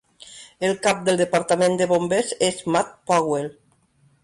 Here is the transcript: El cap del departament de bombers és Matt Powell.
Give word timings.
El 0.69 0.71
cap 0.87 1.03
del 1.09 1.19
departament 1.19 1.77
de 1.83 1.87
bombers 1.93 2.33
és 2.49 2.59
Matt 2.77 2.99
Powell. 3.13 3.49